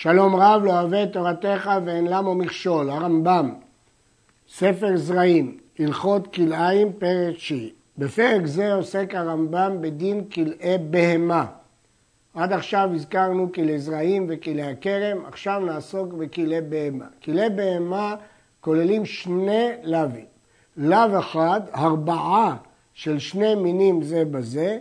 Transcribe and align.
שלום 0.00 0.36
רב 0.36 0.64
לא 0.64 0.70
אוהב 0.80 0.94
את 0.94 1.12
תורתך 1.12 1.70
ואין 1.84 2.06
למו 2.06 2.34
מכשול, 2.34 2.90
הרמב"ם, 2.90 3.54
ספר 4.48 4.96
זרעים, 4.96 5.58
הלכות 5.78 6.34
כלאיים, 6.34 6.92
פרק 6.92 7.36
תשיעי. 7.36 7.70
בפרק 7.98 8.46
זה 8.46 8.72
עוסק 8.72 9.14
הרמב"ם 9.14 9.76
בדין 9.80 10.24
כלאי 10.24 10.78
בהמה. 10.90 11.46
עד 12.34 12.52
עכשיו 12.52 12.90
הזכרנו 12.94 13.52
כלי 13.52 13.78
זרעים 13.78 14.26
וכלי 14.28 14.62
הכרם, 14.62 15.24
עכשיו 15.26 15.60
נעסוק 15.60 16.12
בכלי 16.12 16.60
בהמה. 16.60 17.06
כלי 17.24 17.50
בהמה 17.50 18.16
כוללים 18.60 19.04
שני 19.04 19.68
לאווים. 19.82 20.26
לאו 20.76 21.18
אחד, 21.18 21.60
ארבעה 21.74 22.56
של 22.94 23.18
שני 23.18 23.54
מינים 23.54 24.02
זה 24.02 24.24
בזה, 24.24 24.78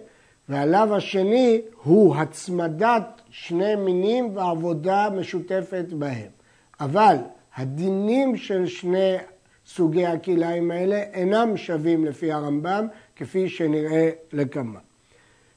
והלאו 0.49 0.95
השני 0.95 1.61
הוא 1.83 2.15
הצמדת 2.15 3.21
שני 3.29 3.75
מינים 3.75 4.35
ועבודה 4.35 5.09
משותפת 5.09 5.85
בהם. 5.89 6.29
אבל 6.79 7.15
הדינים 7.55 8.37
של 8.37 8.65
שני 8.65 9.15
סוגי 9.65 10.05
הכלאיים 10.05 10.71
האלה 10.71 11.01
אינם 11.13 11.57
שווים 11.57 12.05
לפי 12.05 12.31
הרמב"ם, 12.31 12.87
כפי 13.15 13.49
שנראה 13.49 14.09
לכמה. 14.33 14.79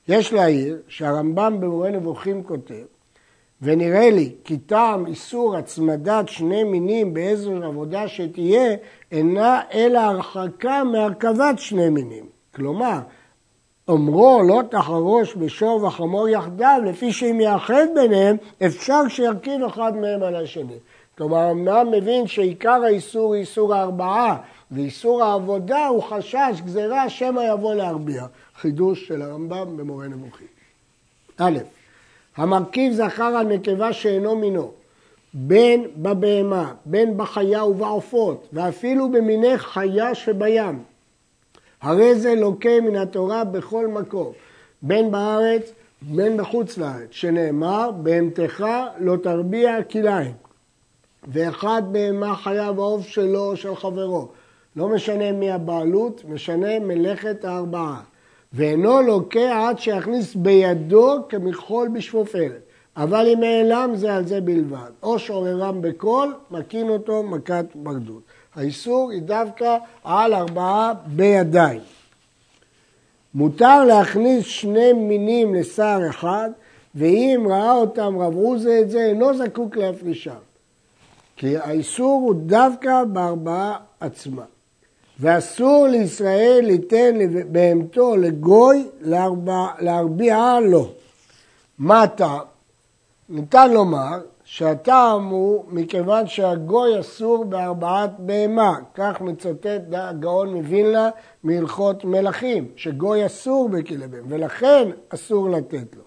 יש 0.09 0.33
להעיר 0.33 0.79
שהרמב"ם 0.89 1.61
במורה 1.61 1.91
נבוכים 1.91 2.43
כותב, 2.43 2.85
ונראה 3.63 4.11
לי 4.11 4.35
כי 4.45 4.59
טעם 4.59 5.07
איסור 5.07 5.57
הצמדת 5.57 6.29
שני 6.29 6.65
מינים 6.65 7.15
באיזו 7.15 7.63
עבודה 7.65 8.09
שתהיה, 8.09 8.77
אינה 9.13 9.61
אלא 9.75 9.99
הרחקה 9.99 10.85
מהרכבת 10.85 11.59
שני 11.59 11.89
מינים. 11.89 12.27
כלומר, 12.55 12.99
אומרו 13.91 14.43
לא 14.49 14.63
תחרוש 14.71 15.37
בשור 15.37 15.85
וחמור 15.85 16.29
יחדיו, 16.29 16.81
לפי 16.85 17.13
שאם 17.13 17.41
יאחד 17.41 17.87
ביניהם, 17.95 18.37
אפשר 18.67 19.09
שירכיב 19.09 19.63
אחד 19.63 19.97
מהם 19.97 20.23
על 20.23 20.37
השני. 20.37 20.79
כלומר, 21.19 21.51
אמנם 21.51 21.91
מבין 21.91 22.27
שעיקר 22.27 22.83
האיסור 22.85 23.23
הוא 23.23 23.35
איסור 23.35 23.75
הארבעה, 23.75 24.37
ואיסור 24.71 25.23
העבודה 25.23 25.87
הוא 25.87 26.03
חשש, 26.03 26.61
גזירה, 26.65 27.09
שמא 27.09 27.41
יבוא 27.41 27.75
להרביע. 27.75 28.27
חידוש 28.61 29.09
של 29.09 29.23
הרמב"ם 29.23 29.77
במורה 29.77 30.09
נבוכים. 30.09 30.47
א', 31.39 31.59
המרכיב 32.37 32.93
זכר 32.93 33.25
על 33.25 33.47
נקבה 33.47 33.93
שאינו 33.93 34.37
מינו, 34.37 34.71
בין 35.35 35.85
בבהמה, 35.97 36.73
בין 36.85 37.17
בחיה 37.17 37.65
ובעופות, 37.65 38.49
ואפילו 38.53 39.11
במיני 39.11 39.59
חיה 39.59 40.15
שבים, 40.15 40.83
הרי 41.83 42.15
זה 42.15 42.35
לוקה 42.35 42.81
מן 42.81 42.97
התורה 42.97 43.45
בכל 43.45 43.87
מקום, 43.87 44.33
בין 44.83 45.11
בארץ 45.11 45.73
בין 46.03 46.37
בחוץ 46.37 46.79
לארץ, 46.79 47.09
שנאמר, 47.11 47.91
בהמתך 48.03 48.67
לא 48.99 49.17
תרביע 49.17 49.83
כליים. 49.83 50.33
ואחד 51.29 51.83
בהמה 51.93 52.37
חיה 52.37 52.71
ועוף 52.77 53.07
שלו 53.07 53.45
או 53.45 53.57
של 53.57 53.77
חברו. 53.77 54.29
לא 54.77 54.89
משנה 54.89 55.33
מי 55.33 55.51
הבעלות, 55.51 56.25
משנה 56.29 56.79
מלאכת 56.79 57.45
הארבעה. 57.45 58.01
ואינו 58.53 59.03
לוקה 59.03 59.69
עד 59.69 59.79
שיכניס 59.79 60.35
בידו 60.35 61.19
כמכחול 61.29 61.89
בשפופרת. 61.89 62.61
אבל 62.97 63.27
אם 63.33 63.41
נעלם 63.41 63.91
זה 63.95 64.15
על 64.15 64.27
זה 64.27 64.41
בלבד. 64.41 64.91
או 65.03 65.19
שעוררם 65.19 65.83
בקול, 65.83 66.35
מקין 66.51 66.89
אותו 66.89 67.23
מכת 67.23 67.65
מרדות. 67.75 68.23
האיסור 68.57 69.11
היא 69.11 69.23
דווקא 69.23 69.77
על 70.05 70.35
ארבעה 70.35 70.93
בידיים. 71.07 71.81
מותר 73.35 73.85
להכניס 73.85 74.47
שני 74.47 74.93
מינים 74.93 75.55
לשר 75.55 76.01
אחד, 76.11 76.51
ואם 76.95 77.47
ראה 77.51 77.73
אותם 77.73 78.19
רב 78.19 78.35
עוזה 78.35 78.79
את 78.81 78.91
זה, 78.91 78.99
אינו 78.99 79.37
זקוק 79.37 79.77
להפרישם. 79.77 80.35
כי 81.37 81.57
האיסור 81.57 82.23
הוא 82.27 82.35
דווקא 82.35 83.05
בארבעה 83.05 83.79
עצמה. 84.01 84.45
ואסור 85.21 85.87
לישראל 85.87 86.61
ליתן 86.63 87.15
בהמתו 87.53 88.17
לגוי 88.17 88.89
להרביעה 89.81 90.61
לו. 90.61 90.93
מה 91.79 92.03
הטעם? 92.03 92.39
ניתן 93.29 93.71
לומר 93.71 94.21
שהטעם 94.53 95.25
הוא 95.25 95.65
מכיוון 95.69 96.27
שהגוי 96.27 97.01
אסור 97.01 97.45
בארבעת 97.45 98.11
בהמה, 98.19 98.77
כך 98.95 99.21
מצטט 99.21 99.81
הגאון 99.93 100.55
מווילנה 100.55 101.11
מהלכות 101.43 102.05
מלכים, 102.05 102.69
שגוי 102.77 103.27
אסור 103.27 103.69
בכלי 103.69 104.07
בהמה, 104.09 104.27
ולכן 104.29 104.89
אסור 105.09 105.51
לתת 105.51 105.97
לו. 105.97 106.03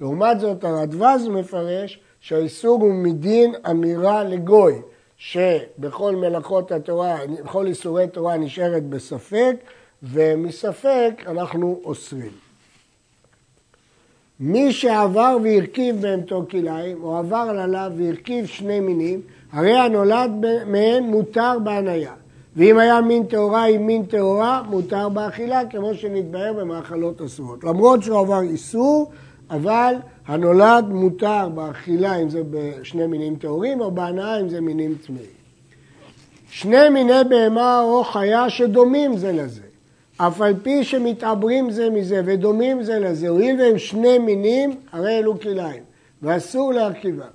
לעומת 0.00 0.40
זאת 0.40 0.64
הרדווז 0.64 1.28
מפרש 1.28 2.00
שהאיסור 2.20 2.82
הוא 2.82 2.94
מדין 2.94 3.54
אמירה 3.70 4.24
לגוי, 4.24 4.82
שבכל 5.16 6.16
מלאכות 6.16 6.72
התורה, 6.72 7.18
בכל 7.44 7.66
איסורי 7.66 8.08
תורה 8.08 8.36
נשארת 8.36 8.88
בספק, 8.88 9.56
ומספק 10.02 11.22
אנחנו 11.26 11.80
אוסרים. 11.84 12.41
מי 14.44 14.72
שעבר 14.72 15.36
והרכיב 15.42 16.02
בהמתו 16.02 16.44
כלאיים, 16.50 17.02
או 17.02 17.16
עבר 17.16 17.46
על 17.50 17.58
עליו 17.58 17.92
והרכיב 17.96 18.46
שני 18.46 18.80
מינים, 18.80 19.20
הרי 19.52 19.76
הנולד 19.76 20.30
מהן 20.66 21.04
מותר 21.04 21.58
בהניה. 21.64 22.12
ואם 22.56 22.78
היה 22.78 23.00
מין 23.00 23.24
טהורה 23.24 23.64
עם 23.64 23.86
מין 23.86 24.04
טהורה, 24.04 24.62
מותר 24.70 25.08
באכילה, 25.08 25.60
כמו 25.70 25.94
שנתבהר 25.94 26.52
במאכלות 26.52 27.20
אסורות. 27.20 27.64
למרות 27.64 28.02
שהוא 28.02 28.18
עבר 28.18 28.40
איסור, 28.40 29.10
אבל 29.50 29.94
הנולד 30.26 30.84
מותר 30.88 31.48
באכילה 31.48 32.16
אם 32.16 32.30
זה 32.30 32.42
בשני 32.50 33.06
מינים 33.06 33.36
טהורים, 33.36 33.80
או 33.80 33.90
בהנאה 33.90 34.40
אם 34.40 34.48
זה 34.48 34.60
מינים 34.60 34.94
טמאים. 35.06 35.42
שני 36.50 36.88
מיני 36.88 37.24
בהמה 37.28 37.80
או 37.80 38.04
חיה 38.04 38.50
שדומים 38.50 39.16
זה 39.16 39.32
לזה. 39.32 39.71
אף 40.26 40.40
על 40.40 40.54
פי 40.62 40.84
שמתעברים 40.84 41.70
זה 41.70 41.90
מזה 41.90 42.20
ודומים 42.24 42.82
זה 42.82 42.98
לזה, 42.98 43.28
הואיל 43.28 43.60
והם 43.60 43.78
שני 43.78 44.18
מינים, 44.18 44.76
הרי 44.92 45.18
אלו 45.18 45.40
כליים, 45.40 45.82
ואסור 46.22 46.72
להרכיבם. 46.72 47.26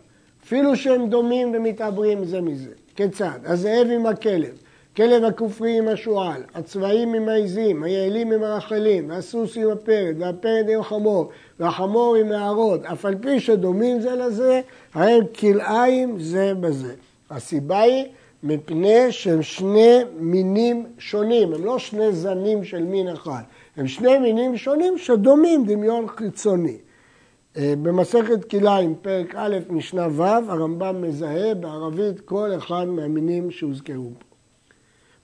אפילו 0.44 0.76
שהם 0.76 1.10
דומים 1.10 1.52
ומתעברים 1.56 2.26
זה 2.26 2.42
מזה. 2.42 2.70
כיצד? 2.96 3.40
הזאב 3.46 3.88
עם 3.92 4.06
הכלב, 4.06 4.58
כלב 4.98 5.24
הכופרי 5.24 5.78
עם 5.78 5.88
השועל, 5.88 6.42
הצבעים 6.56 7.14
עם 7.14 7.30
העיזים, 7.30 7.84
היעלים 7.84 8.32
עם 8.32 8.44
הרחלים, 8.44 9.10
והסוס 9.10 9.58
עם 9.58 9.70
הפרד, 9.70 10.16
והפרד 10.20 10.70
עם 10.74 10.80
החמור, 10.80 11.30
והחמור 11.60 12.16
עם 12.16 12.32
הערות, 12.32 12.86
אף 12.86 13.06
על 13.06 13.16
פי 13.22 13.40
שדומים 13.40 14.02
זה 14.02 14.16
לזה, 14.16 14.62
הרי 14.94 15.20
כלאיים 15.40 16.20
זה 16.20 16.54
בזה. 16.60 16.94
הסיבה 17.30 17.80
היא 17.80 18.06
מפני 18.44 19.12
שהם 19.12 19.42
שני 19.42 20.00
מינים 20.20 20.86
שונים, 20.98 21.54
הם 21.54 21.66
לא 21.66 21.80
שני 21.80 22.12
זנים 22.12 22.64
של 22.64 22.84
מין 22.84 23.08
אחד, 23.08 23.42
הם 23.78 23.88
שני 23.88 24.18
מינים 24.18 24.58
שונים 24.58 24.98
שדומים 24.98 25.66
דמיון 25.66 26.08
חיצוני. 26.08 26.78
אה, 27.58 27.74
במסכת 27.82 28.50
כליים, 28.50 28.96
פרק 29.02 29.36
א', 29.36 29.58
משנה 29.70 30.08
ו', 30.12 30.24
הרמב"ם 30.24 31.02
מזהה 31.02 31.56
בערבית 31.56 32.20
כל 32.20 32.50
אחד 32.58 32.88
מהמינים 32.88 33.52
שהוזכרו 33.52 34.12
פה. 34.20 34.26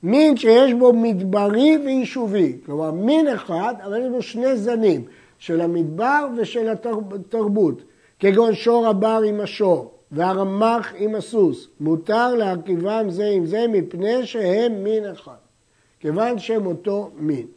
מין 0.03 0.37
שיש 0.37 0.73
בו 0.73 0.93
מדברי 0.93 1.77
ויישובי, 1.85 2.57
כלומר 2.65 2.91
מין 2.91 3.27
אחד, 3.27 3.73
אבל 3.85 4.01
יש 4.01 4.09
בו 4.11 4.21
שני 4.21 4.57
זנים, 4.57 5.05
של 5.37 5.61
המדבר 5.61 6.27
ושל 6.37 6.69
התרבות, 6.69 7.81
כגון 8.19 8.55
שור 8.55 8.87
הבר 8.87 9.21
עם 9.27 9.39
השור, 9.39 9.92
והרמח 10.13 10.93
עם 10.97 11.15
הסוס, 11.15 11.67
מותר 11.79 12.35
להרכיבם 12.35 13.05
זה 13.09 13.25
עם 13.25 13.45
זה 13.45 13.65
מפני 13.69 14.25
שהם 14.25 14.83
מין 14.83 15.05
אחד, 15.05 15.35
כיוון 15.99 16.39
שהם 16.39 16.65
אותו 16.65 17.09
מין. 17.15 17.47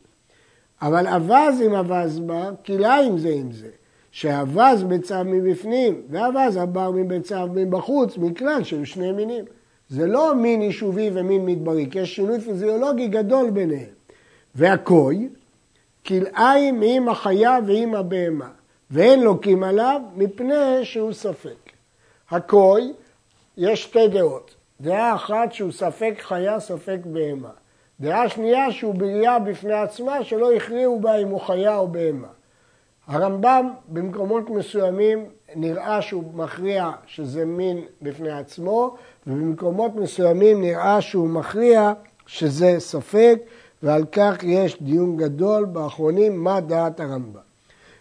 אבל 0.82 1.06
אווז 1.06 1.60
עם 1.60 1.74
אווז 1.74 2.18
בר, 2.18 2.50
כלאיים 2.66 3.18
זה 3.18 3.28
עם 3.28 3.52
זה, 3.52 3.68
שאווז 4.10 4.82
בצו 4.82 5.14
מבפנים, 5.24 6.02
ואווז 6.10 6.56
הבר 6.56 6.90
מבצו 6.90 7.46
מבחוץ, 7.54 8.18
מכלל 8.18 8.64
של 8.64 8.84
שני 8.84 9.12
מינים. 9.12 9.44
זה 9.88 10.06
לא 10.06 10.34
מין 10.34 10.62
יישובי 10.62 11.10
ומין 11.12 11.46
מדברי, 11.46 11.86
כי 11.90 11.98
יש 11.98 12.16
שינוי 12.16 12.40
פיזיולוגי 12.40 13.08
גדול 13.08 13.50
ביניהם. 13.50 13.94
והקוי, 14.54 15.28
כלאיים 16.06 16.82
עם 16.84 17.08
החיה 17.08 17.58
ועם 17.66 17.94
הבהמה, 17.94 18.48
ואין 18.90 19.22
לוקים 19.22 19.64
עליו 19.64 20.00
מפני 20.16 20.84
שהוא 20.84 21.12
ספק. 21.12 21.65
הקוי, 22.30 22.92
יש 23.56 23.82
שתי 23.82 24.08
דעות. 24.08 24.54
דעה 24.80 25.14
אחת 25.14 25.52
שהוא 25.52 25.72
ספק 25.72 26.14
חיה, 26.20 26.60
ספק 26.60 26.98
בהמה. 27.04 27.50
דעה 28.00 28.28
שנייה 28.28 28.72
שהוא 28.72 28.94
בריאה 28.94 29.38
בפני 29.38 29.72
עצמה, 29.72 30.24
שלא 30.24 30.52
הכריעו 30.52 31.00
בה 31.00 31.16
אם 31.16 31.28
הוא 31.28 31.40
חיה 31.40 31.76
או 31.76 31.88
בהמה. 31.88 32.28
הרמב"ם 33.06 33.70
במקומות 33.88 34.50
מסוימים 34.50 35.28
נראה 35.56 36.02
שהוא 36.02 36.34
מכריע 36.34 36.90
שזה 37.06 37.44
מין 37.44 37.84
בפני 38.02 38.30
עצמו, 38.30 38.96
ובמקומות 39.26 39.94
מסוימים 39.94 40.60
נראה 40.60 41.00
שהוא 41.00 41.28
מכריע 41.28 41.92
שזה 42.26 42.74
ספק, 42.78 43.38
ועל 43.82 44.04
כך 44.12 44.36
יש 44.42 44.82
דיון 44.82 45.16
גדול 45.16 45.64
באחרונים 45.64 46.44
מה 46.44 46.60
דעת 46.60 47.00
הרמב"ם. 47.00 47.45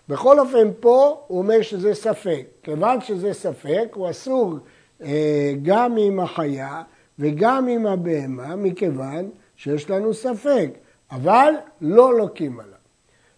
בכל 0.10 0.40
אופן 0.40 0.68
פה 0.80 1.24
הוא 1.28 1.38
אומר 1.38 1.62
שזה 1.62 1.94
ספק. 1.94 2.46
כיוון 2.64 3.02
שזה 3.02 3.34
ספק, 3.34 3.88
הוא 3.94 4.10
אסור 4.10 4.54
אה, 5.02 5.54
גם 5.64 5.98
עם 5.98 6.20
החיה 6.20 6.82
וגם 7.20 7.68
עם 7.68 7.86
הבהמה, 7.86 8.56
מכיוון 8.56 9.30
שיש 9.56 9.90
לנו 9.90 10.14
ספק, 10.14 10.70
אבל 11.12 11.54
לא 11.82 12.18
לוקים 12.18 12.60
עליו. 12.60 12.76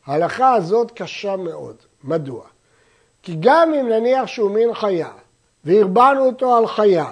ההלכה 0.06 0.54
הזאת 0.54 0.92
קשה 0.92 1.36
מאוד. 1.36 1.76
מדוע? 2.04 2.44
כי 3.24 3.36
גם 3.40 3.74
אם 3.74 3.90
נניח 3.90 4.28
שהוא 4.28 4.52
מין 4.52 4.74
חיה, 4.74 5.10
והרבענו 5.64 6.26
אותו 6.26 6.58
על 6.58 6.68
חיה, 6.68 7.12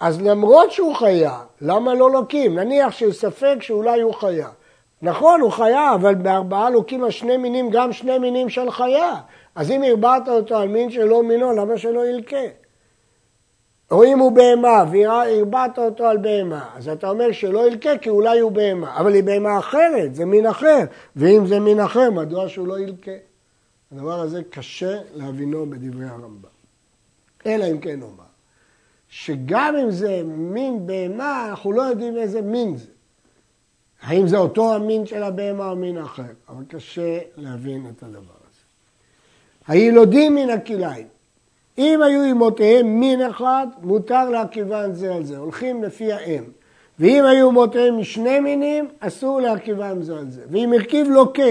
אז 0.00 0.20
למרות 0.20 0.72
שהוא 0.72 0.94
חיה, 0.94 1.38
למה 1.60 1.94
לא 1.94 2.10
לוקים? 2.10 2.58
נניח 2.58 2.90
שספק 2.90 3.56
שאולי 3.60 4.00
הוא 4.00 4.14
חיה. 4.14 4.48
נכון, 5.02 5.40
הוא 5.40 5.50
חיה, 5.50 5.94
אבל 5.94 6.14
בארבעה 6.14 6.70
לוקים 6.70 7.04
על 7.04 7.10
שני 7.10 7.36
מינים, 7.36 7.70
גם 7.70 7.92
שני 7.92 8.18
מינים 8.18 8.48
של 8.48 8.70
חיה. 8.70 9.14
אז 9.54 9.70
אם 9.70 9.82
הרבעת 9.82 10.28
אותו 10.28 10.56
על 10.56 10.68
מין 10.68 10.90
שלא 10.90 11.22
מינו, 11.22 11.52
למה 11.52 11.78
שלא 11.78 12.06
ילקה? 12.06 12.46
או 13.90 14.04
אם 14.04 14.18
הוא 14.18 14.32
בהמה 14.32 14.84
והרבעת 14.92 15.78
אותו 15.78 16.06
על 16.06 16.16
בהמה, 16.16 16.68
אז 16.74 16.88
אתה 16.88 17.10
אומר 17.10 17.32
שלא 17.32 17.66
ילקה 17.68 17.98
כי 17.98 18.08
אולי 18.08 18.38
הוא 18.38 18.52
בהמה, 18.52 18.96
אבל 18.96 19.14
היא 19.14 19.24
בהמה 19.24 19.58
אחרת, 19.58 20.14
זה 20.14 20.24
מין 20.24 20.46
אחר, 20.46 20.78
ואם 21.16 21.46
זה 21.46 21.60
מין 21.60 21.80
אחר, 21.80 22.10
מדוע 22.10 22.48
שהוא 22.48 22.66
לא 22.66 22.78
ילקה? 22.78 23.12
הדבר 23.92 24.20
הזה 24.20 24.42
קשה 24.50 24.98
להבינו 25.14 25.66
בדברי 25.70 26.04
הרמב"ם. 26.04 26.48
אלא 27.46 27.64
אם 27.64 27.78
כן 27.78 28.00
נאמר, 28.00 28.24
שגם 29.08 29.76
אם 29.82 29.90
זה 29.90 30.22
מין 30.26 30.86
בהמה, 30.86 31.46
אנחנו 31.50 31.72
לא 31.72 31.82
יודעים 31.82 32.16
איזה 32.16 32.42
מין 32.42 32.76
זה. 32.76 32.95
האם 34.06 34.26
זה 34.26 34.36
אותו 34.36 34.74
המין 34.74 35.06
של 35.06 35.22
הבהמה 35.22 35.70
או 35.70 35.76
מין 35.76 35.98
אחר, 35.98 36.22
אבל 36.48 36.64
קשה 36.68 37.18
להבין 37.36 37.86
את 37.86 38.02
הדבר 38.02 38.18
הזה. 38.18 38.60
הילודים 39.68 40.34
מן 40.34 40.50
הכלאיים, 40.50 41.06
אם 41.78 42.02
היו 42.02 42.30
אמותיהם 42.30 43.00
מין 43.00 43.22
אחד, 43.22 43.66
מותר 43.82 44.30
להרכיבן 44.30 44.92
זה 44.92 45.14
על 45.14 45.24
זה, 45.24 45.36
הולכים 45.36 45.82
לפי 45.82 46.12
האם. 46.12 46.44
ואם 46.98 47.24
היו 47.24 47.50
אמותיהם 47.50 48.00
משני 48.00 48.40
מינים, 48.40 48.88
אסור 49.00 49.40
להרכיבם 49.40 50.02
זה 50.02 50.18
על 50.18 50.30
זה. 50.30 50.42
ואם 50.50 50.72
הרכיב 50.72 51.06
לוקה, 51.10 51.42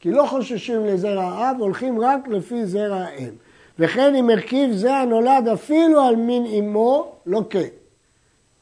כי 0.00 0.10
לא 0.10 0.26
חוששים 0.26 0.84
לזרע 0.84 1.24
האב, 1.24 1.56
הולכים 1.58 2.00
רק 2.00 2.28
לפי 2.28 2.66
זרע 2.66 2.96
האם. 2.96 3.30
וכן 3.78 4.14
אם 4.14 4.30
הרכיב 4.30 4.72
זה 4.72 4.96
הנולד 4.96 5.48
אפילו 5.52 6.00
על 6.00 6.16
מין 6.16 6.46
אמו, 6.46 7.12
לוקה. 7.26 7.58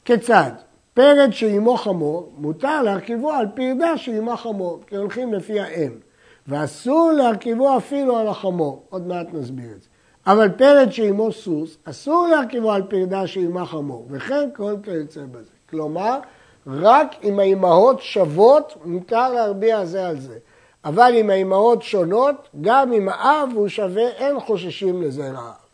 כיצד? 0.04 0.50
פרד 0.94 1.30
שאימו 1.30 1.76
חמור, 1.76 2.32
מותר 2.36 2.82
להרכיבו 2.82 3.32
על 3.32 3.46
פרדה 3.54 3.96
שאימה 3.96 4.36
חמור, 4.36 4.80
כי 4.86 4.96
הולכים 4.96 5.34
לפי 5.34 5.60
האם. 5.60 5.92
ואסור 6.48 7.12
להרכיבו 7.12 7.76
אפילו 7.76 8.16
על 8.16 8.28
החמור, 8.28 8.82
עוד 8.90 9.06
מעט 9.06 9.26
נסביר 9.32 9.70
את 9.76 9.82
זה. 9.82 9.88
אבל 10.26 10.48
פרד 10.48 10.90
שאימו 10.90 11.32
סוס, 11.32 11.76
אסור 11.84 12.26
להרכיבו 12.26 12.72
על 12.72 12.82
פרדה 12.82 13.26
שאימה 13.26 13.66
חמור, 13.66 14.06
וכן 14.10 14.48
כל 14.56 14.74
כיוצא 14.82 15.20
בזה. 15.30 15.50
כלומר, 15.70 16.18
רק 16.66 17.14
אם 17.24 17.38
האימהות 17.38 18.00
שוות, 18.00 18.74
מותר 18.84 19.32
להרביע 19.32 19.84
זה 19.84 20.06
על 20.06 20.20
זה. 20.20 20.38
אבל 20.84 21.12
אם 21.14 21.30
האימהות 21.30 21.82
שונות, 21.82 22.48
גם 22.60 22.92
אם 22.92 23.08
האב 23.08 23.48
הוא 23.54 23.68
שווה, 23.68 24.08
אין 24.08 24.40
חוששים 24.40 25.02
לזרע 25.02 25.38
האב. 25.38 25.64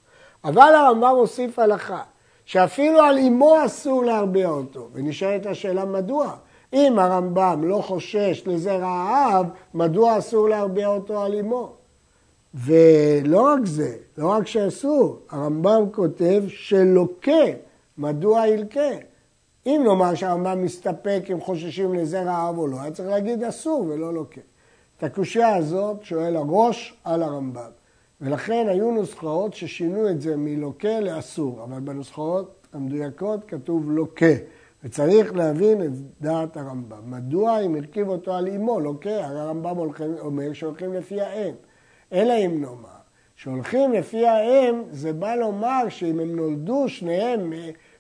אבל 0.45 0.75
הרמב"ם 0.75 1.15
הוסיף 1.17 1.59
הלכה, 1.59 2.03
שאפילו 2.51 3.01
על 3.01 3.19
אמו 3.19 3.65
אסור 3.65 4.05
להרביע 4.05 4.49
אותו. 4.49 4.89
ונשאלת 4.93 5.47
השאלה 5.47 5.85
מדוע? 5.85 6.35
אם 6.73 6.99
הרמב"ם 6.99 7.65
לא 7.65 7.77
חושש 7.77 8.43
לזרע 8.47 8.89
האב, 8.89 9.47
מדוע 9.75 10.19
אסור 10.19 10.49
להרביע 10.49 10.89
אותו 10.89 11.23
על 11.23 11.35
אמו? 11.35 11.73
ולא 12.55 13.43
רק 13.43 13.67
זה, 13.67 13.97
לא 14.19 14.29
רק 14.29 14.47
שאסור, 14.47 15.19
הרמב"ם 15.31 15.85
כותב 15.93 16.43
שלוקה, 16.49 17.45
מדוע 17.99 18.47
ילקה? 18.47 18.91
אם 19.67 19.83
נאמר 19.85 20.15
שהרמב"ם 20.15 20.63
מסתפק 20.63 21.23
אם 21.33 21.41
חוששים 21.41 21.95
לזרע 21.95 22.33
האב 22.33 22.59
או 22.59 22.67
לא, 22.67 22.81
היה 22.81 22.91
צריך 22.91 23.09
להגיד 23.09 23.45
אסור 23.45 23.87
ולא 23.89 24.15
לוקה. 24.15 24.41
את 24.99 25.03
הקושייה 25.03 25.57
הזאת 25.57 26.03
שואל 26.03 26.37
הראש 26.37 26.95
על 27.05 27.23
הרמב"ם. 27.23 27.80
ולכן 28.21 28.67
היו 28.69 28.91
נוסחאות 28.91 29.55
ששינו 29.55 30.09
את 30.09 30.21
זה 30.21 30.37
מלוקה 30.37 31.01
לאסור, 31.01 31.65
אבל 31.65 31.81
בנוסחאות 31.81 32.67
המדויקות 32.73 33.45
כתוב 33.49 33.91
לוקה. 33.91 34.35
וצריך 34.85 35.35
להבין 35.35 35.83
את 35.83 35.91
דעת 36.21 36.57
הרמב"ם. 36.57 37.11
מדוע 37.11 37.61
אם 37.61 37.75
הרכיב 37.75 38.09
אותו 38.09 38.35
על 38.35 38.49
אמו, 38.49 38.81
לוקה? 38.81 39.25
הרי 39.25 39.41
הרמב"ם 39.41 39.77
אומר 40.21 40.53
שהולכים 40.53 40.93
לפי 40.93 41.21
האם. 41.21 41.55
אלא 42.13 42.33
אם 42.33 42.61
נאמר 42.61 43.01
שהולכים 43.37 43.93
לפי 43.93 44.27
האם, 44.27 44.83
זה 44.91 45.13
בא 45.13 45.35
לומר 45.35 45.89
שאם 45.89 46.21
הם 46.21 46.37
נולדו 46.37 46.89
שניהם 46.89 47.53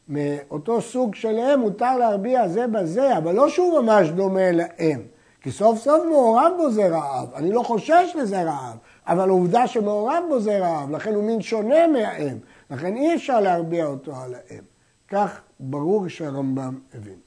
מאותו 0.08 0.80
סוג 0.80 1.14
של 1.14 1.36
אם, 1.38 1.60
מותר 1.60 1.98
להרביע 1.98 2.48
זה 2.48 2.66
בזה, 2.66 3.18
אבל 3.18 3.34
לא 3.34 3.48
שהוא 3.48 3.80
ממש 3.80 4.08
דומה 4.08 4.52
לאם. 4.52 5.00
כי 5.42 5.50
סוף 5.50 5.78
סוף 5.78 6.04
מעורב 6.04 6.52
בו 6.56 6.70
זרע 6.70 7.20
אב. 7.22 7.34
אני 7.34 7.52
לא 7.52 7.62
חושש 7.62 8.16
לזרע 8.18 8.70
אב, 8.72 8.78
אבל 9.06 9.28
עובדה 9.28 9.66
שמעורב 9.66 10.24
בו 10.28 10.40
זרע 10.40 10.84
אב, 10.84 10.90
לכן 10.90 11.14
הוא 11.14 11.24
מין 11.24 11.42
שונה 11.42 11.86
מהאם. 11.86 12.36
לכן 12.70 12.96
אי 12.96 13.14
אפשר 13.14 13.40
להרביע 13.40 13.86
אותו 13.86 14.16
על 14.16 14.34
האם. 14.34 14.62
כך 15.08 15.40
ברור 15.60 16.08
שהרמב"ם 16.08 16.78
הבין. 16.94 17.18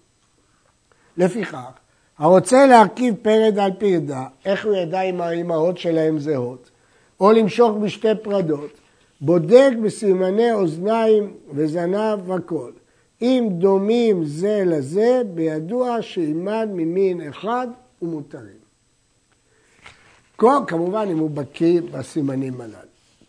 לפיכך, 1.17 1.71
הרוצה 2.17 2.65
להרכיב 2.65 3.15
פרד 3.21 3.59
על 3.59 3.71
פרדה, 3.73 4.25
איך 4.45 4.65
הוא 4.65 4.75
ידע 4.75 5.01
אם 5.01 5.21
האימהות 5.21 5.77
שלהם 5.77 6.19
זהות? 6.19 6.71
או 7.19 7.31
למשוך 7.31 7.77
בשתי 7.77 8.07
פרדות, 8.23 8.71
בודק 9.21 9.71
בסימני 9.83 10.53
אוזניים 10.53 11.33
וזנב 11.53 12.29
וכל. 12.29 12.71
אם 13.21 13.47
דומים 13.51 14.25
זה 14.25 14.63
לזה, 14.65 15.21
בידוע 15.33 16.01
שעימד 16.01 16.67
ממין 16.73 17.21
אחד 17.21 17.67
ומותרים. 18.01 18.62
כל, 20.35 20.57
כמובן 20.68 21.07
אם 21.12 21.19
הוא 21.19 21.30
בקיא 21.30 21.81
בסימנים 21.91 22.62
הללו. 22.62 22.77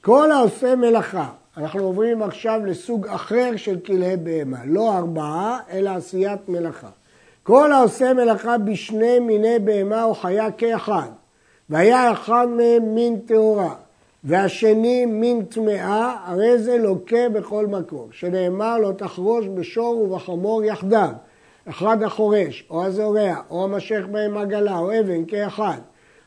כל 0.00 0.32
העושה 0.32 0.76
מלאכה, 0.76 1.28
אנחנו 1.56 1.80
עוברים 1.80 2.22
עכשיו 2.22 2.60
לסוג 2.66 3.06
אחר 3.06 3.50
של 3.56 3.78
כלאי 3.86 4.16
בהמה, 4.16 4.58
לא 4.64 4.96
ארבעה, 4.96 5.58
אלא 5.70 5.90
עשיית 5.90 6.48
מלאכה. 6.48 6.88
כל 7.42 7.72
העושה 7.72 8.12
מלאכה 8.12 8.58
בשני 8.58 9.18
מיני 9.18 9.58
בהמה 9.58 10.04
או 10.04 10.14
חיה 10.14 10.50
כאחד, 10.50 11.08
והיה 11.70 12.12
אחד 12.12 12.46
מהם 12.56 12.94
מין 12.94 13.18
טהורה, 13.26 13.74
והשני 14.24 15.06
מין 15.06 15.44
טמאה, 15.44 16.16
הרי 16.24 16.58
זה 16.58 16.78
לוקה 16.78 17.28
בכל 17.32 17.66
מקום, 17.66 18.08
שנאמר 18.12 18.78
לא 18.78 18.92
תחרוש 18.92 19.46
בשור 19.54 19.98
ובחמור 19.98 20.64
יחדיו, 20.64 21.10
אחד 21.68 22.02
החורש, 22.02 22.64
או 22.70 22.84
הזורע, 22.84 23.34
או 23.50 23.64
המשך 23.64 24.00
בהם 24.10 24.36
עגלה, 24.36 24.78
או 24.78 25.00
אבן 25.00 25.24
כאחד. 25.24 25.78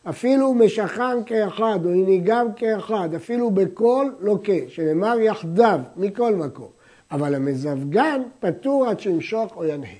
אפילו 0.09 0.53
משכן 0.53 1.23
כאחד, 1.25 1.79
או 1.85 1.89
הנהיגם 1.89 2.47
כאחד, 2.55 3.09
אפילו 3.15 3.51
בכל 3.51 4.09
לוקה, 4.19 4.53
שנאמר 4.67 5.19
יחדיו, 5.19 5.79
מכל 5.97 6.35
מקום. 6.35 6.69
אבל 7.11 7.35
המזווגן 7.35 8.21
פטור 8.39 8.87
עד 8.87 8.99
שימשוך 8.99 9.55
או 9.55 9.65
ינהה. 9.65 9.95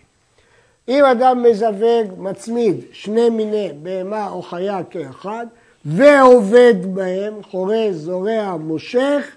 אם 0.87 1.05
אדם 1.05 1.43
מזווג, 1.43 2.13
מצמיד 2.17 2.75
שני 2.91 3.29
מיני 3.29 3.69
בהמה 3.83 4.29
או 4.29 4.41
חיה 4.41 4.83
כאחד, 4.83 5.45
ועובד 5.85 6.95
בהם, 6.95 7.43
חורש, 7.43 7.95
זורע, 7.95 8.57
מושך, 8.57 9.35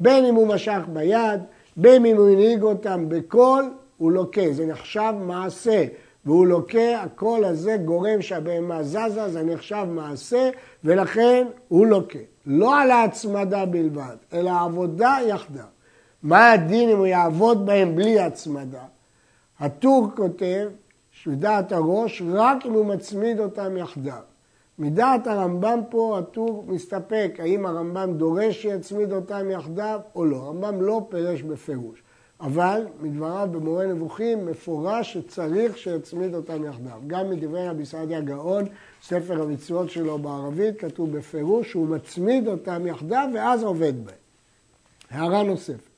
בין 0.00 0.24
אם 0.24 0.34
הוא 0.34 0.46
משך 0.46 0.80
ביד, 0.92 1.40
בין 1.76 2.06
אם 2.06 2.16
הוא 2.16 2.30
הנהיג 2.30 2.62
אותם 2.62 3.04
בקול, 3.08 3.70
הוא 3.98 4.12
לוקה, 4.12 4.52
זה 4.52 4.66
נחשב 4.66 5.12
מעשה, 5.20 5.84
והוא 6.24 6.46
לוקה, 6.46 7.00
הקול 7.02 7.44
הזה 7.44 7.76
גורם 7.76 8.22
שהבהמה 8.22 8.82
זזה, 8.82 9.28
זה 9.28 9.42
נחשב 9.42 9.86
מעשה, 9.90 10.50
ולכן 10.84 11.46
הוא 11.68 11.86
לוקה. 11.86 12.18
לא 12.46 12.80
על 12.80 12.90
ההצמדה 12.90 13.66
בלבד, 13.66 14.16
אלא 14.32 14.50
עבודה 14.64 15.16
יחדיו. 15.26 15.64
מה 16.22 16.52
הדין 16.52 16.88
אם 16.88 16.98
הוא 16.98 17.06
יעבוד 17.06 17.66
בהם 17.66 17.96
בלי 17.96 18.20
הצמדה? 18.20 18.84
הטור 19.60 20.08
כותב, 20.16 20.68
שדעת 21.10 21.72
הראש, 21.72 22.22
רק 22.32 22.66
אם 22.66 22.72
הוא 22.72 22.86
מצמיד 22.86 23.40
אותם 23.40 23.76
יחדיו. 23.76 24.22
מדעת 24.78 25.26
הרמב"ם 25.26 25.80
פה 25.90 26.18
הטור 26.18 26.64
מסתפק, 26.68 27.36
האם 27.38 27.66
הרמב"ם 27.66 28.12
דורש 28.16 28.62
שיצמיד 28.62 29.12
אותם 29.12 29.50
יחדיו 29.50 30.00
או 30.14 30.24
לא. 30.24 30.36
הרמב"ם 30.36 30.82
לא 30.82 31.06
פירש 31.08 31.42
בפירוש, 31.42 32.02
אבל 32.40 32.86
מדבריו 33.00 33.48
במורה 33.52 33.86
נבוכים 33.86 34.46
מפורש 34.46 35.12
שצריך 35.12 35.78
שיצמיד 35.78 36.34
אותם 36.34 36.64
יחדיו. 36.64 36.98
גם 37.06 37.30
מדברי 37.30 37.68
רבי 37.68 37.84
סעדיה 37.84 38.20
גאון, 38.20 38.64
ספר 39.02 39.42
המצוות 39.42 39.90
שלו 39.90 40.18
בערבית, 40.18 40.80
כתוב 40.80 41.16
בפירוש 41.16 41.70
שהוא 41.70 41.88
מצמיד 41.88 42.48
אותם 42.48 42.86
יחדיו 42.86 43.28
ואז 43.34 43.62
עובד 43.62 44.04
בהם. 44.04 44.14
הערה 45.10 45.42
נוספת. 45.42 45.90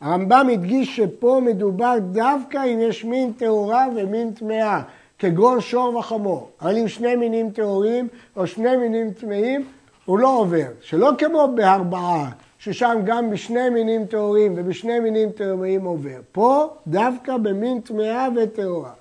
הרמב"ם 0.00 0.48
הדגיש 0.52 0.96
שפה 0.96 1.40
מדובר 1.44 1.96
דווקא 2.12 2.64
אם 2.64 2.78
יש 2.80 3.04
מין 3.04 3.32
טהורה 3.32 3.86
ומין 3.96 4.32
טמאה. 4.32 4.82
כגון 5.18 5.60
שור 5.60 5.96
וחמור, 5.96 6.50
אבל 6.60 6.76
עם 6.76 6.88
שני 6.88 7.16
מינים 7.16 7.50
טהורים 7.50 8.08
או 8.36 8.46
שני 8.46 8.76
מינים 8.76 9.12
טמאים, 9.12 9.64
הוא 10.04 10.18
לא 10.18 10.38
עובר, 10.38 10.66
שלא 10.80 11.10
כמו 11.18 11.48
בארבעה, 11.54 12.30
ששם 12.64 13.00
גם 13.04 13.30
בשני 13.30 13.68
מינים 13.68 14.06
טהורים 14.06 14.54
ובשני 14.56 15.00
מינים 15.00 15.32
טהורים 15.32 15.84
עובר. 15.84 16.20
פה 16.32 16.66
דווקא 16.86 17.36
במין 17.36 17.80
טמאה 17.80 18.28
וטהורה. 18.36 18.92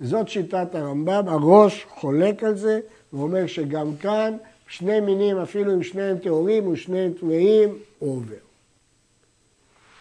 זאת 0.00 0.28
שיטת 0.28 0.74
הרמב"ם, 0.74 1.28
הראש 1.28 1.86
חולק 1.90 2.44
על 2.44 2.56
זה, 2.56 2.80
ואומר 3.12 3.46
שגם 3.46 3.96
כאן 3.96 4.36
שני 4.68 5.00
מינים, 5.00 5.38
אפילו 5.38 5.74
אם 5.74 5.82
שניהם 5.82 6.18
טהורים 6.18 6.68
ושניהם 6.68 7.12
טמאים, 7.20 7.78
עובר. 7.98 8.34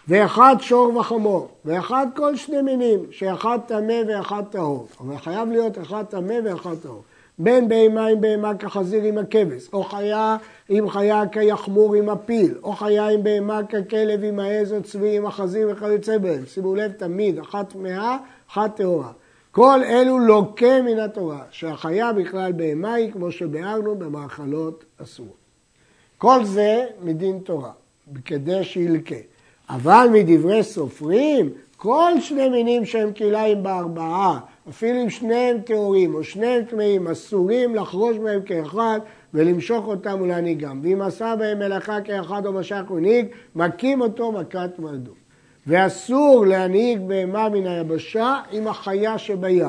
ואחד 0.08 0.56
שור 0.60 0.98
וחמור, 0.98 1.48
ואחד 1.66 2.08
כל 2.16 2.36
שני 2.36 2.62
מינים, 2.62 3.00
שאחד 3.12 3.60
טמא 3.68 4.02
ואחד 4.08 4.44
טהור. 4.52 4.88
אבל 5.00 5.18
חייב 5.18 5.50
להיות 5.50 5.78
אחד 5.78 6.04
טמא 6.04 6.36
ואחד 6.44 6.76
טהור. 6.84 7.04
בין 7.40 7.70
בהמה 7.70 8.06
עם 8.06 8.22
בהמה 8.22 8.56
כחזיר 8.56 9.04
עם 9.04 9.18
הכבש, 9.18 9.70
או 9.74 9.84
חיה 9.84 10.38
עם 10.70 10.90
חיה 10.90 11.24
כיחמור 11.32 11.96
עם 11.96 12.10
הפיל, 12.10 12.56
או 12.64 12.74
חיה 12.74 13.08
עם 13.08 13.24
בהמה 13.24 13.64
ככלב 13.64 14.24
עם 14.24 14.40
העז 14.40 14.74
או 14.74 14.84
צבי 14.84 15.18
עם 15.18 15.26
החזיר 15.26 15.70
וכיוצא 15.72 16.18
בהם. 16.18 16.46
שימו 16.46 16.76
לב 16.76 16.92
תמיד, 16.92 17.40
אחת 17.40 17.70
טמאה, 17.70 18.18
אחת 18.52 18.76
טהורה. 18.76 19.12
כל 19.52 19.80
אלו 19.84 20.20
לוקה 20.20 20.82
מן 20.82 21.00
התורה, 21.00 21.44
שהחיה 21.52 22.14
בכלל 22.14 22.52
בהמה 22.52 22.94
היא, 22.94 23.12
כמו 23.12 23.32
שביארנו, 23.32 23.96
במאכלות 23.96 24.86
אסורות. 25.04 25.38
כל 26.18 26.46
זה 26.46 26.86
מדין 27.04 27.40
תורה, 27.40 27.72
כדי 28.26 28.64
שילקה. 28.64 29.16
אבל 29.70 30.08
מדברי 30.12 30.64
סופרים, 30.64 31.50
כל 31.78 32.12
שני 32.22 32.50
מינים 32.50 32.86
שהם 32.86 33.14
כלאיים 33.14 33.64
בארבעה, 33.64 34.40
אפילו 34.70 35.04
אם 35.04 35.10
שניהם 35.10 35.62
טהורים 35.62 36.16
או 36.16 36.24
שניהם 36.24 36.66
טמאים, 36.66 37.08
אסורים 37.08 37.76
לחרוש 37.76 38.18
בהם 38.18 38.42
כאחד 38.42 39.00
ולמשוך 39.34 39.88
אותם 39.88 40.22
ולהנהיגם. 40.22 40.80
ואם 40.84 41.02
עשה 41.02 41.36
בהם 41.40 41.60
מלאכה 41.60 42.02
כאחד 42.02 42.46
או 42.46 42.54
משך 42.54 42.84
ונהיג, 42.92 43.26
מכים 43.56 44.02
אותו 44.02 44.32
מכת 44.32 44.70
מרדות. 44.80 45.16
ואסור 45.68 46.46
להנהיג 46.46 47.02
בהמה 47.08 47.50
מן 47.50 47.68
היבשה 47.68 48.36
עם 48.52 48.68
החיה 48.68 49.18
שבים, 49.18 49.68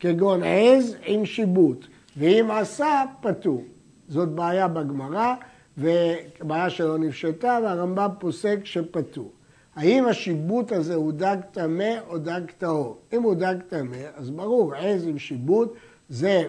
כגון 0.00 0.40
עז 0.42 0.96
עם 1.06 1.24
שיבוט, 1.24 1.86
ואם 2.16 2.50
עשה, 2.50 3.02
פטור. 3.20 3.64
זאת 4.08 4.28
בעיה 4.28 4.68
בגמרא, 4.68 5.34
ובעיה 5.78 6.70
שלא 6.70 6.98
נפשטה, 6.98 7.58
והרמב"ם 7.62 8.08
פוסק 8.18 8.58
שפטור. 8.64 9.30
האם 9.76 10.06
השיבוט 10.06 10.72
הזה 10.72 10.94
הוא 10.94 11.12
דג 11.12 11.36
טמא 11.52 11.94
או 12.08 12.18
דג 12.18 12.40
טהור? 12.58 12.98
אם 13.12 13.22
הוא 13.22 13.34
דג 13.34 13.54
טמא, 13.68 13.96
אז 14.16 14.30
ברור, 14.30 14.74
עז 14.74 15.06
עם 15.06 15.18
שיבוט 15.18 15.74
זה 16.08 16.42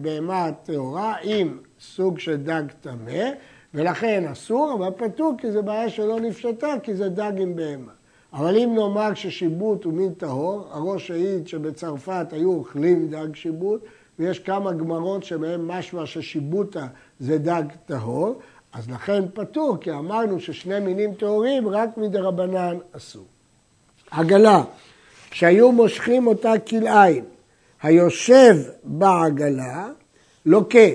בהמה 0.00 0.50
טהורה 0.62 1.14
עם 1.22 1.58
סוג 1.80 2.18
של 2.18 2.36
דג 2.36 2.62
טמא, 2.80 3.30
ולכן 3.74 4.24
אסור, 4.32 4.74
אבל 4.78 4.90
פטור 4.96 5.34
כי 5.38 5.50
זה 5.50 5.62
בעיה 5.62 5.90
שלא 5.90 6.20
נפשטה, 6.20 6.74
כי 6.82 6.94
זה 6.94 7.08
דג 7.08 7.32
עם 7.36 7.56
בהמה. 7.56 7.92
אבל 8.32 8.56
אם 8.56 8.72
נאמר 8.74 9.14
ששיבוט 9.14 9.84
הוא 9.84 9.92
מין 9.92 10.14
טהור, 10.14 10.66
הראש 10.70 11.10
העיד 11.10 11.48
שבצרפת 11.48 12.26
היו 12.32 12.52
אוכלים 12.52 13.08
דג 13.08 13.34
שיבוט, 13.34 13.84
ויש 14.18 14.38
כמה 14.38 14.72
גמרות 14.72 15.24
שמהם 15.24 15.68
משמע 15.68 16.06
ששיבוטה 16.06 16.86
זה 17.20 17.38
דג 17.38 17.62
טהור, 17.86 18.38
אז 18.72 18.90
לכן 18.90 19.24
פטור, 19.34 19.76
כי 19.80 19.90
אמרנו 19.90 20.40
ששני 20.40 20.80
מינים 20.80 21.14
טהורים 21.14 21.68
רק 21.68 21.96
מדרבנן 21.96 22.78
אסור. 22.96 23.24
עגלה, 24.10 24.62
שהיו 25.32 25.72
מושכים 25.72 26.26
אותה 26.26 26.52
כלאיים, 26.68 27.24
היושב 27.82 28.56
בעגלה 28.84 29.88
לוקה, 30.46 30.88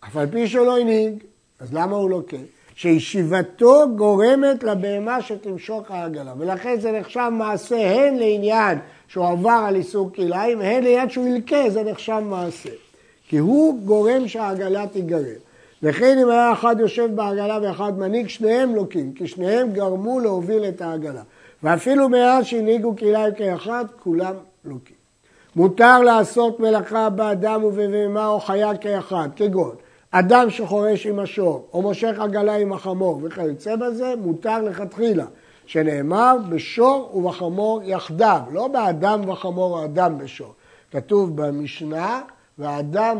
אף 0.00 0.16
על 0.16 0.26
פי 0.30 0.48
שלא 0.48 0.78
הנהיג, 0.78 1.24
אז 1.60 1.74
למה 1.74 1.96
הוא 1.96 2.10
לוקה? 2.10 2.36
שישיבתו 2.74 3.84
גורמת 3.96 4.64
לבהמה 4.64 5.22
שתמשוך 5.22 5.90
העגלה, 5.90 6.34
ולכן 6.38 6.80
זה 6.80 6.92
נחשב 6.92 7.28
מעשה 7.32 7.76
הן 7.76 8.16
לעניין 8.16 8.78
שהוא 9.08 9.26
עבר 9.26 9.64
על 9.66 9.76
איסור 9.76 10.10
כלאיים, 10.14 10.58
והן 10.58 10.82
לעניין 10.82 11.10
שהוא 11.10 11.28
ילקה, 11.28 11.70
זה 11.70 11.82
נחשב 11.82 12.18
מעשה. 12.18 12.70
כי 13.28 13.38
הוא 13.38 13.80
גורם 13.84 14.28
שהעגלה 14.28 14.86
תיגרם. 14.86 15.44
וכן 15.84 16.18
אם 16.18 16.30
היה 16.30 16.52
אחד 16.52 16.76
יושב 16.80 17.08
בעגלה 17.14 17.58
ואחד 17.62 17.98
מנהיג, 17.98 18.28
שניהם 18.28 18.74
לוקים, 18.74 19.12
כי 19.12 19.26
שניהם 19.26 19.72
גרמו 19.72 20.20
להוביל 20.20 20.64
את 20.64 20.80
העגלה. 20.82 21.22
ואפילו 21.62 22.08
מאז 22.08 22.44
שהנהיגו 22.44 22.96
כלאיים 22.96 23.34
כאחד, 23.34 23.84
כולם 24.02 24.34
לוקים. 24.64 24.96
מותר 25.56 26.00
לעשות 26.00 26.60
מלאכה 26.60 27.10
באדם 27.10 27.64
ובבהמה 27.64 28.26
או 28.26 28.40
חיה 28.40 28.76
כאחד, 28.76 29.28
כגון 29.36 29.74
אדם 30.10 30.50
שחורש 30.50 31.06
עם 31.06 31.18
השור, 31.18 31.66
או 31.72 31.82
מושך 31.82 32.18
עגלה 32.20 32.56
עם 32.56 32.72
החמור 32.72 33.20
וכיוצא 33.22 33.76
בזה, 33.76 34.14
מותר 34.18 34.62
לכתחילה, 34.62 35.24
שנאמר 35.66 36.36
בשור 36.48 37.16
ובחמור 37.16 37.80
יחדיו, 37.84 38.40
לא 38.52 38.68
באדם 38.68 39.28
וחמור 39.28 39.78
או 39.78 39.84
אדם 39.84 40.18
בשור. 40.18 40.52
כתוב 40.92 41.36
במשנה, 41.36 42.20
והאדם 42.58 43.18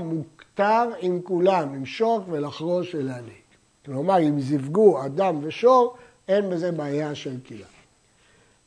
מוכתר 0.59 0.91
עם 1.01 1.21
כולם, 1.25 1.75
למשוך 1.75 2.21
ולחרוש 2.31 2.95
ולהנהיג. 2.95 3.45
כלומר, 3.85 4.19
אם 4.21 4.41
זיווגו 4.41 5.05
אדם 5.05 5.39
ושור, 5.43 5.97
אין 6.29 6.51
בזה 6.51 6.73
בעיה 6.73 7.15
של 7.15 7.41
קהילה. 7.45 7.67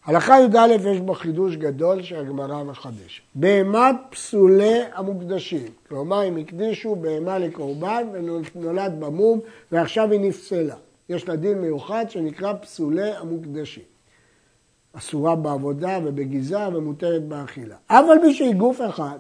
הלכה 0.06 0.40
י"א 0.40 0.90
יש 0.90 1.00
בו 1.00 1.14
חידוש 1.14 1.56
גדול 1.56 2.04
שהגמרא 2.04 2.64
מחדשת. 2.64 3.24
בהמת 3.36 3.96
פסולי 4.10 4.80
המוקדשים. 4.94 5.68
כלומר, 5.90 6.28
אם 6.28 6.38
הקדישו 6.38 6.96
בהמה 6.96 7.40
לקורבן 7.40 8.08
ונולד 8.14 8.94
במום 9.00 9.40
ועכשיו 9.72 10.12
היא 10.12 10.20
נפסלה. 10.20 10.76
יש 11.10 11.28
לה 11.28 11.36
דין 11.36 11.62
מיוחד 11.62 12.06
שנקרא 12.10 12.54
פסולי 12.62 13.12
המוקדשים. 13.12 13.84
אסורה 14.94 15.36
בעבודה 15.36 16.00
ובגיזה 16.06 16.68
ומותרת 16.68 17.24
באכילה. 17.24 17.76
אבל 17.90 18.34
שהיא 18.34 18.56
גוף 18.56 18.82
אחד, 18.90 19.20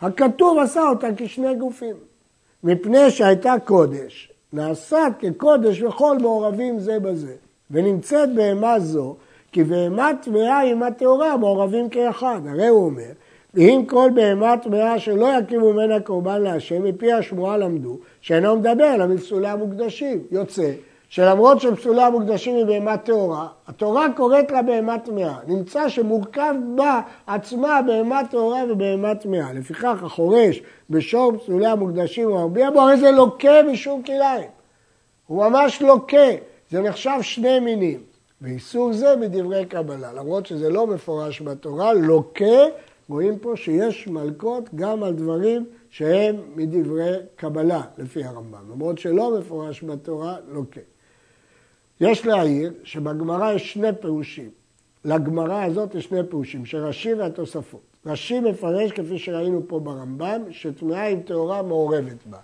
הכתוב 0.00 0.58
עשה 0.58 0.88
אותה 0.88 1.08
כשני 1.16 1.54
גופים. 1.54 1.96
מפני 2.64 3.10
שהייתה 3.10 3.54
קודש, 3.64 4.32
נעשת 4.52 5.12
כקודש 5.18 5.82
וכל 5.82 6.18
מעורבים 6.18 6.78
זה 6.78 7.00
בזה. 7.00 7.34
ונמצאת 7.70 8.34
בהמה 8.34 8.80
זו 8.80 9.16
כי 9.52 9.64
בהמה 9.64 10.10
טמאה 10.22 10.60
עם 10.60 10.82
הטהורה 10.82 11.36
מעורבים 11.36 11.88
כאחד. 11.88 12.40
הרי 12.48 12.66
הוא 12.66 12.84
אומר, 12.84 13.10
ואם 13.54 13.82
כל 13.86 14.10
בהמה 14.14 14.56
טמאה 14.56 14.98
שלא 14.98 15.28
יקימו 15.38 15.72
ממנה 15.72 16.00
קורבן 16.00 16.42
להשם, 16.42 16.84
מפי 16.84 17.12
השמועה 17.12 17.56
למדו, 17.56 17.98
שאינו 18.20 18.56
מדבר 18.56 18.84
על 18.84 19.00
המפסולי 19.00 19.48
המוקדשים. 19.48 20.22
יוצא 20.30 20.72
שלמרות 21.08 21.60
שפסולי 21.60 22.02
המוקדשים 22.02 22.56
היא 22.56 22.64
בהמה 22.64 22.96
טהורה, 22.96 23.48
התורה 23.66 24.06
קוראת 24.16 24.50
לה 24.50 24.62
בהמה 24.62 24.98
טמאה. 24.98 25.36
נמצא 25.46 25.88
שמורכב 25.88 26.54
בה 26.76 27.00
עצמה 27.26 27.80
בהמה 27.86 28.20
טהורה 28.30 28.60
ובהמה 28.70 29.14
טמאה. 29.14 29.52
לפיכך 29.52 30.02
החורש 30.02 30.60
בשור 30.90 31.32
פסולי 31.38 31.66
המוקדשים 31.66 32.28
הוא 32.28 32.40
מרביע 32.40 32.70
בו, 32.70 32.80
הרי 32.80 32.96
זה 32.96 33.10
לוקה 33.10 33.62
משום 33.72 34.02
כלאיים. 34.02 34.48
הוא 35.26 35.44
ממש 35.44 35.82
לוקה, 35.82 36.28
זה 36.70 36.80
נחשב 36.80 37.18
שני 37.22 37.60
מינים. 37.60 38.00
ואיסור 38.42 38.92
זה 38.92 39.16
מדברי 39.16 39.66
קבלה, 39.66 40.12
למרות 40.12 40.46
שזה 40.46 40.70
לא 40.70 40.86
מפורש 40.86 41.42
בתורה, 41.42 41.92
לוקה, 41.92 42.64
רואים 43.08 43.38
פה 43.38 43.52
שיש 43.56 44.08
מלקות 44.08 44.64
גם 44.74 45.02
על 45.02 45.12
דברים 45.12 45.66
שהם 45.90 46.36
מדברי 46.56 47.12
קבלה, 47.36 47.82
לפי 47.98 48.24
הרמב"ם, 48.24 48.70
למרות 48.72 48.98
שלא 48.98 49.38
מפורש 49.38 49.84
בתורה, 49.84 50.36
לוקה. 50.48 50.80
יש 52.00 52.26
להעיר 52.26 52.72
שבגמרא 52.84 53.52
יש 53.52 53.72
שני 53.72 53.88
פירושים. 54.00 54.50
לגמרא 55.04 55.64
הזאת 55.64 55.94
יש 55.94 56.04
שני 56.04 56.20
פירושים, 56.30 56.66
שרש"י 56.66 57.14
והתוספות. 57.14 57.80
רש"י 58.06 58.40
מפרש, 58.40 58.92
כפי 58.92 59.18
שראינו 59.18 59.62
פה 59.68 59.80
ברמב"ם, 59.80 60.42
שטמאה 60.50 61.08
עם 61.08 61.20
טהורה 61.20 61.62
מעורבת 61.62 62.26
בה. 62.26 62.38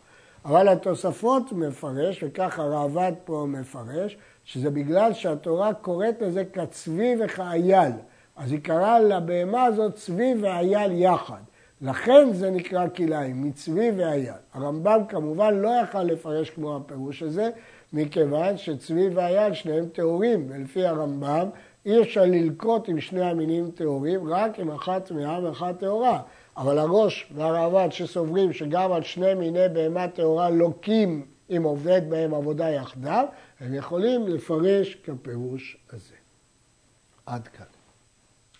אבל 0.44 0.68
התוספות 0.68 1.52
מפרש, 1.52 2.23
וככה 2.23 2.62
ראב"ד 2.62 3.12
פה 3.25 3.46
מפרש, 3.49 4.16
שזה 4.44 4.70
בגלל 4.70 5.12
שהתורה 5.12 5.75
קוראת 5.75 6.23
לזה 6.23 6.44
כצבי 6.44 7.14
וכאייל. 7.25 7.92
אז 8.37 8.52
היא 8.52 8.61
קראה 8.61 9.00
לבהמה 9.00 9.64
הזאת 9.64 9.94
צבי 9.94 10.34
ואייל 10.40 10.92
יחד. 10.92 11.40
לכן 11.80 12.32
זה 12.32 12.50
נקרא 12.50 12.88
כלאיים, 12.88 13.42
מצבי 13.42 13.90
ואייל. 13.96 14.34
הרמב"ם 14.52 15.00
כמובן 15.08 15.54
לא 15.54 15.70
יכל 15.82 16.02
לפרש 16.02 16.50
כמו 16.50 16.76
הפירוש 16.76 17.23
הזה, 17.23 17.50
מכיוון 17.94 18.56
שצבי 18.56 19.08
ואייל 19.08 19.54
שניהם 19.54 19.88
טהורים, 19.88 20.46
ולפי 20.48 20.86
הרמב"ם 20.86 21.48
אי 21.86 22.02
אפשר 22.02 22.24
ללקוט 22.24 22.88
עם 22.88 23.00
שני 23.00 23.22
המינים 23.22 23.70
טהורים, 23.70 24.32
רק 24.32 24.58
עם 24.58 24.70
אחת 24.70 25.04
טמאה 25.04 25.44
ואחת 25.44 25.80
טהורה. 25.80 26.22
אבל 26.56 26.78
הראש 26.78 27.32
והרעב"ד 27.34 27.88
שסוברים 27.92 28.52
שגם 28.52 28.92
על 28.92 29.02
שני 29.02 29.34
מיני 29.34 29.68
בהמה 29.72 30.08
טהורה 30.08 30.50
לוקים 30.50 31.26
אם 31.50 31.62
עובד 31.62 32.02
בהם 32.08 32.34
עבודה 32.34 32.70
יחדיו, 32.70 33.24
הם 33.60 33.74
יכולים 33.74 34.28
לפרש 34.28 34.94
כפירוש 34.94 35.76
הזה. 35.92 36.14
עד 37.26 37.48
כאן. 37.48 37.74